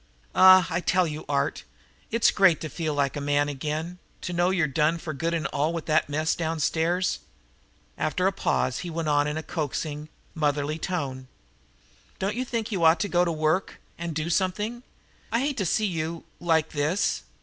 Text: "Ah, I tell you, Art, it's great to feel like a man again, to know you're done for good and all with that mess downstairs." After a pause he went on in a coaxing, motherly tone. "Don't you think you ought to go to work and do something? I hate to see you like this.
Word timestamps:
"Ah, 0.33 0.65
I 0.71 0.79
tell 0.79 1.05
you, 1.05 1.25
Art, 1.29 1.63
it's 2.09 2.31
great 2.31 2.59
to 2.61 2.69
feel 2.69 2.95
like 2.95 3.15
a 3.15 3.21
man 3.21 3.47
again, 3.47 3.99
to 4.21 4.33
know 4.33 4.49
you're 4.49 4.65
done 4.65 4.97
for 4.97 5.13
good 5.13 5.31
and 5.35 5.45
all 5.53 5.73
with 5.73 5.85
that 5.85 6.09
mess 6.09 6.33
downstairs." 6.33 7.19
After 7.99 8.25
a 8.25 8.31
pause 8.31 8.79
he 8.79 8.89
went 8.89 9.09
on 9.09 9.27
in 9.27 9.37
a 9.37 9.43
coaxing, 9.43 10.09
motherly 10.33 10.79
tone. 10.79 11.27
"Don't 12.17 12.33
you 12.33 12.43
think 12.45 12.71
you 12.71 12.83
ought 12.83 12.99
to 13.01 13.07
go 13.09 13.23
to 13.23 13.31
work 13.31 13.79
and 13.95 14.15
do 14.15 14.31
something? 14.31 14.81
I 15.31 15.41
hate 15.41 15.57
to 15.57 15.67
see 15.67 15.85
you 15.85 16.23
like 16.39 16.69
this. 16.69 17.21